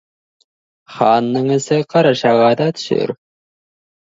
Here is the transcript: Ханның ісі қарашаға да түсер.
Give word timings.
Ханның 0.93 1.45
ісі 1.57 1.79
қарашаға 1.95 2.51
да 2.63 2.71
түсер. 2.81 3.15